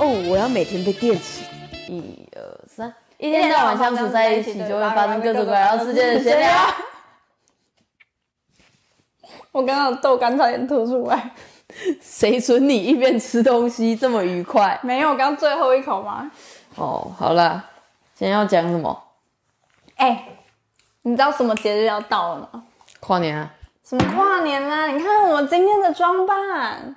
[0.00, 1.42] 哦，我要每天被电死。
[1.88, 6.52] 一二三，一天到晚相处在一起，就会发生各种各样事件的闲聊。
[9.50, 11.30] 我刚刚豆干差点吐出来，
[12.00, 14.78] 谁准你一边吃东西这么愉快？
[14.82, 16.30] 没有，刚最后一口吗？
[16.76, 17.64] 哦，好了，
[18.14, 19.04] 今天要讲什么？
[19.96, 20.28] 哎、
[21.02, 22.62] 你知道什么节日要到了吗？
[23.00, 23.52] 跨年啊？
[23.82, 26.94] 什么跨年啦、你看我今天的装扮，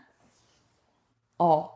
[1.38, 1.70] 哦，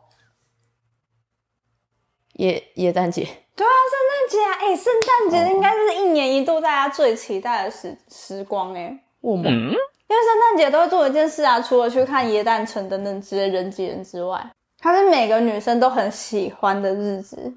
[2.36, 3.22] 耶耶诞节。
[3.54, 17.52] 对啊，圣诞节啊，哎、圣诞节应该是一年一度大家最期待的时时光哎、我们、因为圣诞节都会做一件事啊，除了去看耶诞城等等之类人挤人之外，它是每个女生都很喜欢的日子。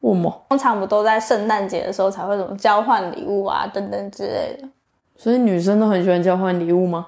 [0.00, 4.68] 我们，通常不都在圣诞节的时候才会怎么交换礼物啊等等之类的，
[5.16, 7.06] 所以女生都很喜欢交换礼物吗？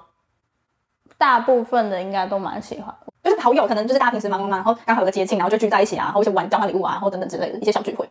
[1.19, 3.06] 大部分的应该都蛮喜欢的。
[3.27, 8.09] 就是好友可能就是大家平时忙忙忙，然后刚好有个节庆，然后就聚在一起啊，然后一起玩交换礼物啊，然后等等之类的一些小聚会。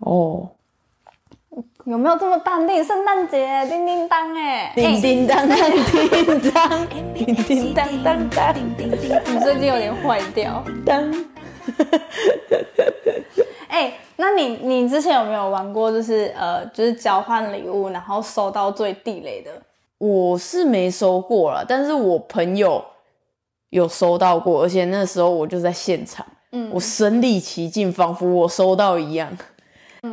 [0.00, 0.48] 哦，
[1.84, 2.82] 有没有这么淡定？
[2.82, 10.64] 圣诞节叮叮当哎、叮叮当当，叮当，叮叮当当当你最近有点坏掉。
[10.84, 11.26] 当。
[13.68, 19.50] 哎、那你你之前有没有玩过，就是呃，就是交换礼物，然后收到最地雷的？
[19.98, 22.82] 我是没收过了，但是我朋友
[23.70, 29.28] 有收到过，而且那时候我就在现场，嗯我身临其境，仿佛我收到一样。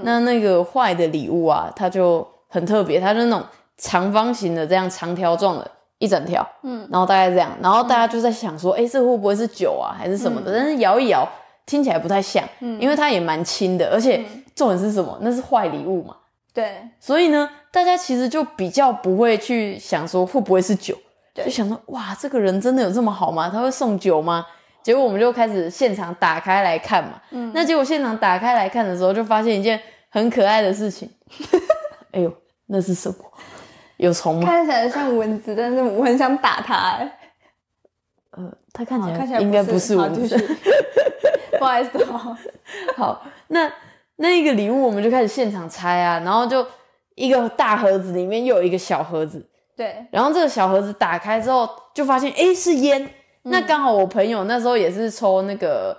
[0.04, 3.46] 那那个坏的礼物啊，它就很特别，它就是那种
[3.78, 10.54] 长方形的这样长条状的，一整条，嗯，然后大概这样，然后大家就在想说，哎、这会不会是酒啊，还是什么的？
[10.54, 11.28] 但是摇一摇，
[11.66, 12.80] 听起来不太像，嗯。
[12.82, 14.22] 因为它也蛮轻的，而且
[14.54, 15.18] 重点是什么？
[15.22, 16.18] 那是坏礼物嘛，
[16.54, 21.02] 对，所以呢，大家其实就比较不会去想说会不会是酒，对
[21.46, 23.50] 就想到哇，这个人真的有这么好吗？
[23.50, 24.46] 他会送酒吗？
[24.84, 27.22] 结果我们就开始现场打开来看嘛。
[27.32, 29.80] 嗯那结果现场打开来看的时候，就发现一件
[30.10, 31.10] 很可爱的事情。
[32.12, 32.34] 哎呦，
[32.68, 33.16] 那是什么？
[33.98, 34.46] 有虫吗？
[34.46, 37.20] 看起来像蚊子，但是我很想打它、哎
[38.32, 40.38] 呃，它看起来看起来来应该不是蚊子。
[41.60, 42.38] 不好意思好。
[42.96, 43.72] 好，那
[44.18, 46.66] 那一个礼物我们就开始现场拆啊，然后就
[47.16, 49.44] 一个大盒子里面又有一个小盒子，
[49.78, 53.14] 对，然后这个小盒子打开之后，就发现哎是烟。
[53.44, 55.98] 那刚好我朋友那时候也是抽那个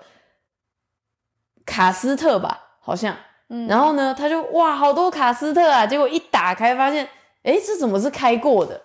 [1.64, 3.16] 卡斯特吧，好像。
[3.50, 7.08] 嗯然后呢，他就哇好多卡斯特啊，结果一打开发现，
[7.42, 8.82] 哎这怎么是开过的？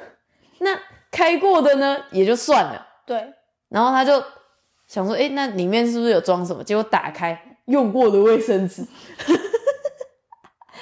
[0.60, 0.78] 那
[1.10, 3.34] 开过的呢也就算了，对，
[3.68, 4.22] 然后他就
[4.86, 6.64] 想说，哎那里面是不是有装什么？
[6.64, 8.82] 结果打开用过的卫生纸，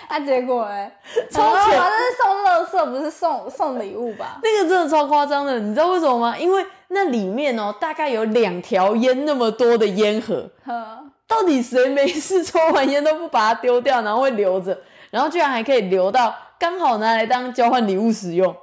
[0.08, 0.90] 那、 结果哎，
[1.30, 4.38] 超扯好像是送乐色，不是送送礼物吧？
[4.44, 6.36] 那个真的超夸张的，你知道为什么吗？
[6.38, 14.78] 因为那里面哦，大概有两条烟那么多的烟盒，呵，到底谁没事抽完烟都不把它丢掉，然后会留着，
[15.10, 18.54] 然后居然还可以留到刚好拿来当交换礼物使用？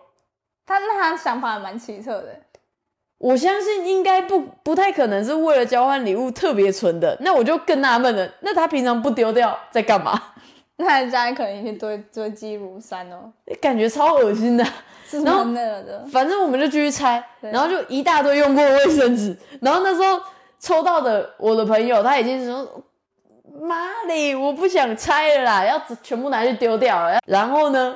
[0.65, 2.39] 他那他想法还蛮奇特的。
[3.17, 10.21] 我相信应该不不太可能是为了交换礼物特别存的，那我就更纳闷了，那他平常不丢掉在干嘛？
[10.77, 14.65] 那人家可能已经堆堆积如山哦，感觉超恶心的。
[15.07, 16.05] 是然后那个的。
[16.11, 20.19] 反正我们就继续拆，然后就一大堆用过的卫生纸，然后那时候
[20.59, 22.83] 抽到的我的朋友他已经说。
[23.61, 24.35] 妈嘞！
[24.35, 27.19] 我不想拆了啦，要全部拿去丢掉了。
[27.27, 27.95] 然后呢，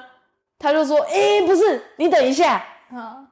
[0.60, 2.64] 他就说：“哎、不是，你等一下。
[2.94, 3.28] 嗯，”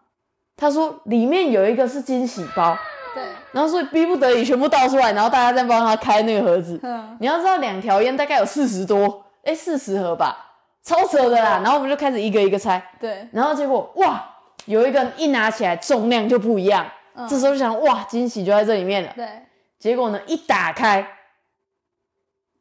[0.58, 2.76] 他说里面有一个是惊喜包，
[3.14, 6.80] 对，然后所以逼不得已全部倒出来，然后大家再帮他开那个盒子。
[6.82, 10.36] 嗯，你要知道，两条烟大概有四十多，哎、四十盒吧，
[10.84, 11.62] 超扯的啦。
[11.64, 14.24] 然后我们就开始一个一个拆，对，然后结果哇，
[14.66, 16.86] 有一个一拿起来重量就不一样，
[17.16, 19.14] 嗯这时候就想哇，惊喜就在这里面了。
[19.16, 19.28] 对，
[19.80, 21.08] 结果呢，一打开，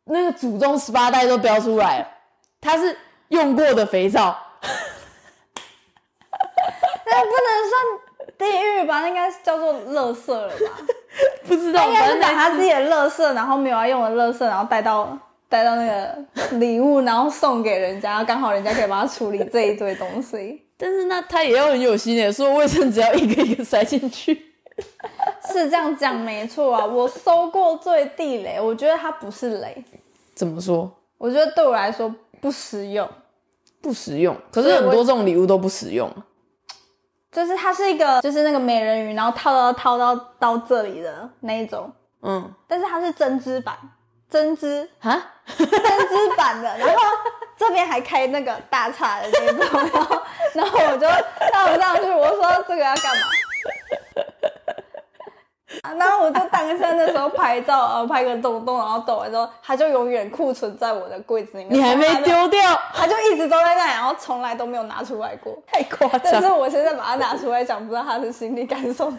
[0.04, 2.08] 那个祖宗十八代都标出来了，
[2.60, 2.96] 它是
[3.28, 4.36] 用过的肥皂，
[7.06, 9.00] 那不能算地狱吧？
[9.00, 10.54] 那应该是叫做垃圾了吧？
[11.46, 15.16] 不知道，他应该反正那是把他自己的垃圾，然后没有要用的垃圾，然后带到
[15.54, 20.60] 带到那个礼物，然后送给人家， 刚好人家可以帮他处理这一堆东西。
[20.76, 24.34] 但是那他也要很有心的，说卫生纸要一个一个塞进去。
[25.52, 29.84] 是这样讲没错啊，我收过最地雷，我觉得它不是雷，
[30.34, 30.90] 怎么说？
[31.18, 33.08] 我觉得对我来说不实用。
[33.80, 36.10] 不实用，可是很多这种礼物都不实用。
[37.30, 41.92] 就是它是一个，就是那个美人鱼，然后套到套到到这里的那一种，
[42.22, 43.76] 嗯，但是它是针织版，
[44.34, 46.94] 针织啊，针织版的， 然后
[47.56, 50.22] 这边还开那个大叉的那种，然后
[50.54, 51.06] 然后我就
[51.52, 53.22] 套不上去，我说这个要干嘛？
[55.96, 61.78] 然后我就当下那时候拍照，然后拍个洞洞，然后抖完之后，它就永远库存在我的柜子里面。
[61.78, 62.60] 你还没丢掉，
[62.92, 65.56] 它就一直都在那里，然后从来都没有拿出来过。
[65.66, 66.48] 太夸张但是。
[66.50, 69.12] 我现在把它拿出来讲，不知道他的心理感受。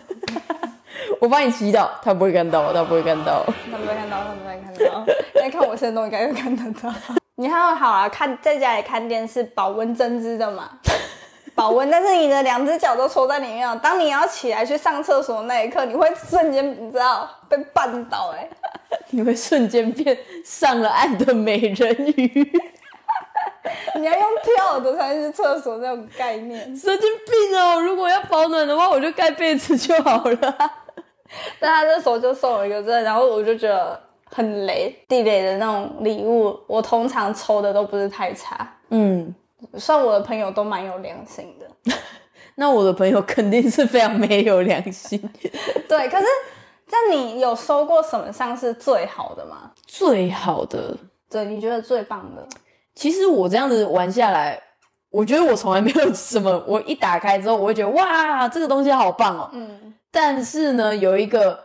[1.22, 3.46] 我帮你祈祷，他不会看到，他不会看到。
[3.72, 5.06] 他不会看到，他不会看到。
[5.36, 6.94] 因为看我现在都应该会看得到。
[7.38, 10.70] 你还好啊，看在家里看电视，保温针织的嘛，
[11.54, 11.90] 保温。
[11.92, 18.48] 但是你的两只脚都戳在里面了，当你要起来去上厕所那一刻，你会瞬间你知道被绊倒哎、
[19.10, 22.52] 你会瞬间变上了岸的美人鱼，
[23.96, 26.62] 你要用跳的才能去厕所那种概念。
[26.76, 27.80] 神经病哦！
[27.82, 30.72] 如果要保暖的话，我就盖被子就好了。
[31.60, 39.34] 但他那时候就送我一个这个，然后我就觉得很雷，地雷的那种礼物，我通常抽的都不是太差，嗯，
[39.78, 41.94] 算我的朋友都蛮有良心的。
[42.56, 45.20] 那我的朋友肯定是非常没有良心。
[45.90, 46.26] 对，可是
[46.90, 49.72] 那你有收过什么像是最好的吗？
[49.86, 50.96] 最好的，
[51.30, 52.48] 对，你觉得最棒的？
[52.94, 54.58] 其实我这样子玩下来，
[55.10, 59.50] 我觉得我从来没有什么，我一打开之后，我会觉得哇，这个东西好棒哦。
[59.52, 61.62] 嗯，但是呢，有一个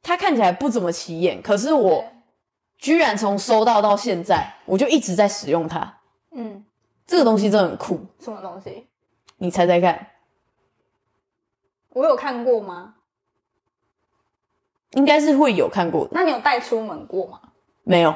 [0.00, 2.04] 它看起来不怎么起眼，可是我
[2.78, 5.98] 居然从收到到现在，我就一直在使用它。
[6.30, 6.64] 嗯，
[7.08, 8.86] 这个东西真的很酷，什么东西？
[9.38, 10.10] 你猜猜看？
[11.88, 12.94] 我有看过吗？
[14.92, 17.40] 应该是会有看过的，那你有带出门过吗？
[17.82, 18.14] 没有？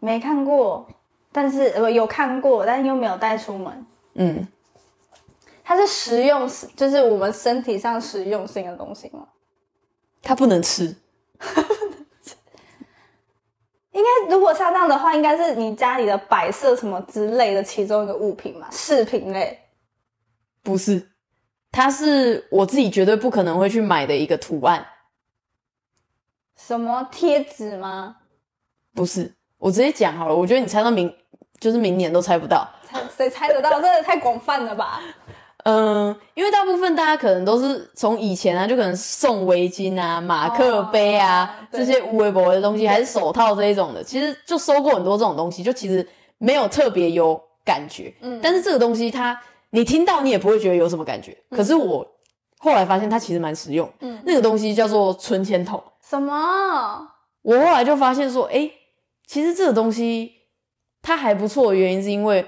[0.00, 0.88] 没看过，
[1.30, 3.86] 但是呃有看过，但又没有带出门。
[4.14, 4.48] 嗯，
[5.72, 6.46] 它是实用，
[6.76, 9.26] 就是我们身体上实用性的东西吗？
[10.20, 10.84] 它不能吃。
[13.92, 19.58] 应该如果像这样的话，应该是你家里的摆设什么之类的其中一个物品嘛，饰品类。
[20.62, 21.10] 不是，
[21.70, 24.86] 它是我自己绝对不可能会去买的一个图案。
[26.54, 28.16] 什么贴纸吗？
[28.94, 30.36] 不是，我直接讲好了。
[30.36, 31.10] 我觉得你猜到明，
[31.58, 32.68] 就是明年都猜不到。
[32.84, 33.70] 猜谁猜得到？
[33.70, 35.00] 真的太广泛了吧？
[35.64, 46.06] 嗯，因为大部分大家可能都是从以前啊，就可能送围巾啊、马克杯啊、哦这些无微博的东西，还是手套这一种的，其实就收过很多这种东西，就其实
[46.38, 48.12] 没有特别有感觉。
[48.20, 51.36] 嗯但是这个东西它，你听到你也不会觉得有什么感觉。
[51.50, 52.06] 可是我
[52.58, 53.88] 后来发现它其实蛮实用。
[54.00, 55.82] 嗯那个东西叫做存钱筒。
[56.00, 57.08] 什么？
[57.42, 58.70] 我后来就发现说，哎、
[59.26, 60.32] 其实这个东西
[61.00, 62.44] 它还不错的原因是因为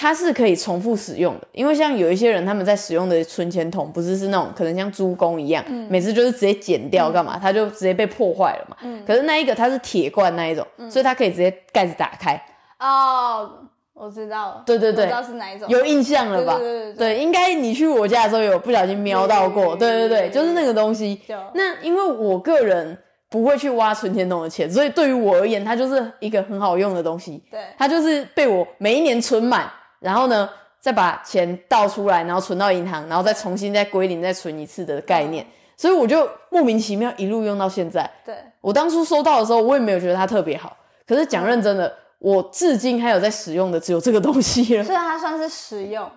[0.00, 1.48] 它是可以重复使用的。
[1.50, 8.76] 因为像有一些人他们在使用的存钱筒，不是是那种可能像猪公一样，每次就是直接剪掉干嘛，它就直接被破坏了嘛。
[8.82, 12.40] 嗯可是那一个它是铁罐那一种，所以它可以直接盖子打开，
[12.78, 13.50] 哦，
[13.92, 14.62] 我知道了。
[14.64, 15.68] 对对对我知道是哪一种。
[15.68, 16.54] 有印象了吧？
[16.58, 21.20] 对对对对应该你去我家的时候有不小心瞄到过，对对对，就是那个东西。
[21.54, 22.96] 那因为我个人
[23.28, 27.42] 不会去挖存钱筒的钱，所以对于我而言，它就是一个很好用的东西。
[27.50, 29.68] 对，它就是被我每一年存满，
[30.00, 30.48] 然后呢
[30.80, 35.46] 再把钱倒出来，然后存到银行，然后再重新再归零再存一次的概念。
[35.76, 38.10] 所以我就莫名其妙一路用到现在。
[38.24, 44.82] 对，我当初收到的时候，我也没有觉得它特别好，可是讲认真的，我至今还有在使用的只有这个东西了。
[44.84, 46.10] 所以它算是实用。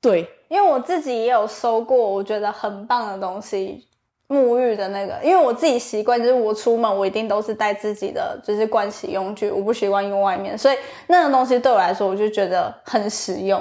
[0.00, 3.86] 对，因为我自己也有收过我觉得很棒的东西，
[4.30, 10.78] 沐浴的那个，因为我自己习惯就是我出门我一定都是带自己的就是盥洗用具，我不习惯用外面，所以
[11.08, 13.60] 那个东西对我来说我就觉得很实用。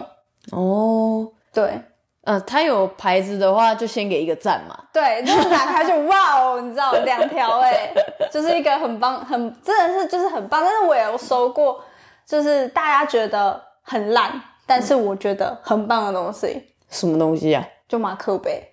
[0.51, 1.81] 哦，对
[2.25, 4.77] 呃，它有牌子的话，就先给一个赞嘛。
[4.93, 7.91] 对，就是打开就哇哦，你知道两条哎，
[8.29, 11.83] 就是一个很棒很真的是就是很棒，但是我也有收过，
[12.27, 17.65] 就是大家觉得很烂，但是我觉得很棒的东西，什么东西啊？
[17.87, 18.63] 就马克杯。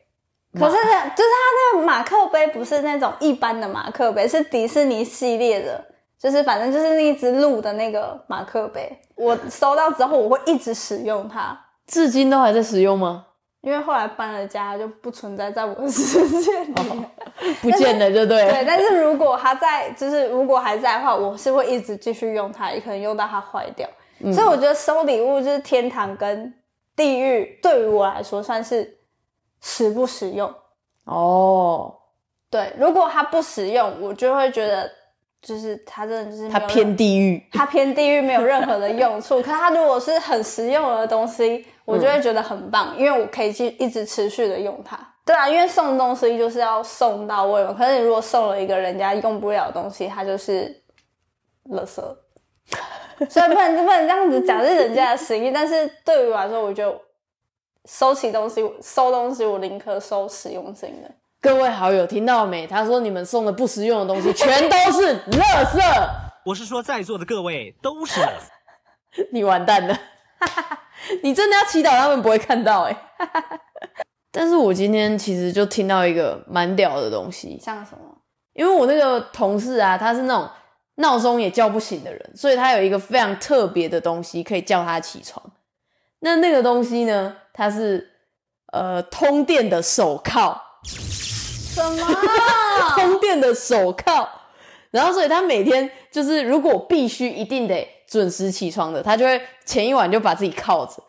[0.59, 5.85] 可是呢，就是它那个马克杯不是那种一般的马克杯，是迪士尼系列的，
[6.19, 8.99] 就是反正就是那一只鹿的那个马克杯。
[9.15, 13.27] 我收到之后，我会一直使用它，至今都还在使用吗？
[13.63, 16.75] 因为后来搬了家，就不存在在我的世界里。
[17.61, 18.53] 不见了，就对了。
[18.55, 23.89] 对，但是如果它在，就是如果还在的话，我是会一直继续用它，也可能用到它坏掉。
[24.33, 26.55] 所以我觉得收礼物就是天堂跟
[26.95, 28.97] 地狱，对于我来说算是
[29.67, 30.49] 实不实用。
[31.05, 31.93] 哦，
[32.49, 34.89] 对，如果它不实用，我就会觉得
[35.43, 37.45] 就是它真的就是它偏地狱。
[37.53, 39.43] 它偏地狱，没有任何的用处。
[39.43, 44.97] 可它如果是很实用的东西，我就会觉得很棒，因为我可以去一直持续的用它。
[45.25, 47.75] 对啊，因为送东西就是要送到位嘛。
[47.77, 50.73] 可是你如果送了一个人家用不了的东西，它就是
[51.71, 52.01] 垃圾。
[53.31, 55.51] 所以不能不能这样子讲，是人家的心意。
[55.51, 57.01] 但是对于我来说，我就
[57.87, 61.11] 收起东西、收东西，我宁可收实用性的。
[61.41, 62.67] 各位好友听到没？
[62.67, 65.81] 他说你们送的不实用的东西全都是垃圾，
[66.45, 69.27] 我是说在座的各位都是垃圾。
[69.31, 69.97] 你完蛋了，
[71.23, 72.97] 你真的要祈祷他们不会看到哎、
[74.33, 77.99] 但是我今天其实就听到一个蛮屌的东西，像什么？
[78.55, 80.49] 因为我那个同事啊，他是那种
[80.97, 85.41] 闹钟也叫不醒的人，所以他有一个非常特别的东西可以叫他起床。
[86.21, 88.09] 那那个东西呢，它是
[88.73, 92.07] 呃通电的手铐，什么？
[92.97, 94.29] 通电的手铐。
[94.93, 101.03] 然后，所以他每天就是如果必须一定得准时起床的，他就会前一晚就把自己铐着，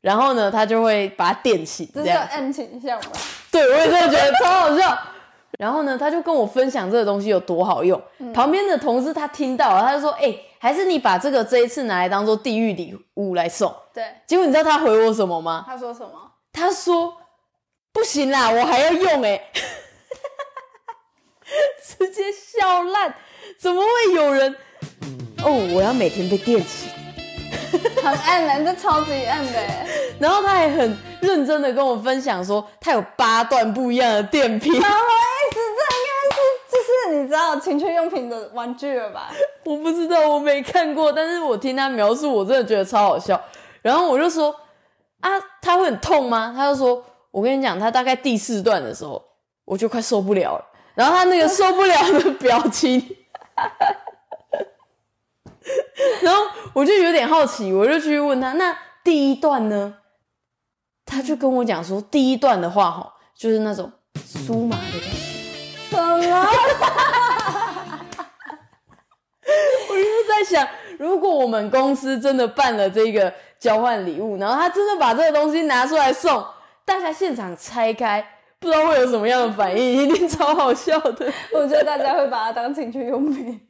[0.00, 2.28] 然后呢，他就会把它电醒，这是有这样。
[2.30, 3.08] M 倾向吧？
[3.50, 4.96] 对，我也真的觉得超好笑。
[5.62, 8.02] 然后呢，他就跟我分享这个东西有多好用。
[8.34, 13.72] 旁边的同事他听到了，他就说：“哎、还是你把这个这一次拿来当做地狱礼物来送。
[13.94, 15.62] 对，”结果你知道他回我什么吗？
[15.64, 16.10] 他说什么？
[16.52, 17.14] 他说
[17.94, 19.40] ：“不行啦，我还要用哎、
[21.80, 23.14] 直接笑烂，
[23.56, 24.56] 怎么会有人？
[25.44, 26.90] 哦，我要每天被电醒。
[28.02, 29.52] 很暗的，这超级暗的。
[30.18, 34.72] 然后他还很认真的跟我分享说，他有八段不一样的电瓶。
[34.74, 34.90] 什么意
[35.54, 35.60] 思？
[35.78, 36.38] 这应该是
[36.70, 39.30] 就是你知道情趣用品的玩具了吧？
[39.64, 43.40] 我不知道，我没看过，但是我听他描述，我真的觉得超好笑。
[43.82, 44.54] 然后我就说
[45.20, 46.52] 啊，他会很痛吗？
[46.56, 49.22] 他就说，我跟你讲，他大概第四段的时候，
[49.64, 50.64] 我就快受不了了。
[50.94, 53.16] 然后他那个受不了的表情，
[56.22, 56.42] 然后
[56.74, 59.94] 我就有点好奇，我就去问他，那第一段呢？
[61.04, 65.21] 他就跟我讲说，第一段的话，哈，就是那种酥麻的感觉。
[66.22, 66.48] 什么？
[69.88, 70.66] 我就是在想，
[70.98, 76.44] 如果我们公司真的办了这个交换礼物，然后他真的把这个东西拿出来送，
[76.84, 78.24] 大家现场拆开，
[78.58, 83.60] 不知道会有什么样的反应，一定超好笑的， 我觉得大家会把它当情趣用品。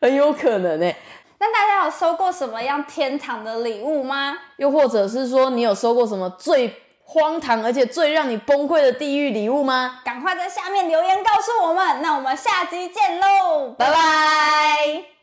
[0.00, 0.96] 很有可能哎、
[1.38, 4.36] 那大家有收过什么样天堂的礼物吗？
[4.56, 6.74] 又或者是说，你有收过什么最
[7.12, 10.00] 荒唐而且最让你崩溃的地狱礼物吗？
[10.04, 12.00] 赶快在下面留言告诉我们。
[12.00, 15.19] 那我们下集见喽，拜拜。